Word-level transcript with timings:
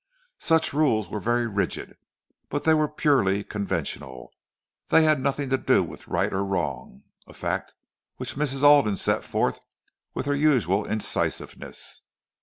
Such 0.39 0.73
rules 0.73 1.09
were 1.11 1.19
very 1.19 1.45
rigid, 1.45 1.95
but 2.49 2.63
they 2.63 2.73
were 2.73 2.87
purely 2.87 3.43
conventional, 3.43 4.33
they 4.87 5.03
had 5.03 5.19
nothing 5.21 5.51
to 5.51 5.59
do 5.59 5.83
with 5.83 6.07
right 6.07 6.33
or 6.33 6.43
wrong: 6.43 7.03
a 7.27 7.33
fact 7.33 7.75
which 8.15 8.33
Mrs. 8.33 8.63
Alden 8.63 8.95
set 8.95 9.23
forth 9.23 9.59
with 10.15 10.25
her 10.25 10.33
usual 10.33 10.83
incisiveness. 10.85 12.01